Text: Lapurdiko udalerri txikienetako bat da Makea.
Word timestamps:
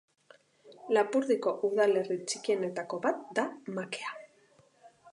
Lapurdiko 0.97 1.53
udalerri 1.69 2.19
txikienetako 2.33 3.01
bat 3.07 3.23
da 3.41 3.47
Makea. 3.79 4.21